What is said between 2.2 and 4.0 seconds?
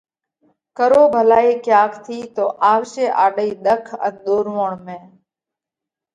تو آوشي آڏئِي ۮک